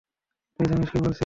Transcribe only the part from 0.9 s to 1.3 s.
কী বলছিস?